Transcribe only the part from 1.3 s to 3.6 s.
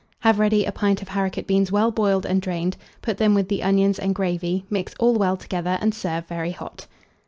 beans well boiled and drained; put them with